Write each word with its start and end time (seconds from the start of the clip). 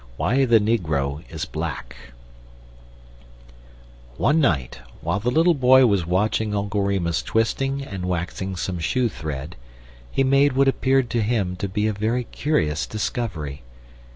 WHY 0.17 0.45
THE 0.45 0.59
NEGRO 0.59 1.21
IS 1.29 1.45
BLACK 1.45 1.95
ONE 4.17 4.39
night, 4.39 4.79
while 5.01 5.19
the 5.19 5.29
little 5.29 5.53
boy 5.53 5.85
was 5.85 6.07
watching 6.07 6.55
Uncle 6.55 6.81
Remus 6.81 7.21
twisting 7.21 7.83
and 7.83 8.07
waxing 8.07 8.55
some 8.55 8.79
shoe 8.79 9.09
thread, 9.09 9.55
he 10.11 10.23
made 10.23 10.53
what 10.53 10.67
appeared 10.67 11.11
to 11.11 11.21
him 11.21 11.55
to 11.57 11.69
be 11.69 11.85
a 11.85 11.93
very 11.93 12.23
curious 12.23 12.87
discovery. 12.87 13.61